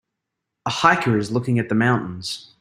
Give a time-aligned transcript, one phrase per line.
[0.65, 2.49] A hiker is looking at the mountains.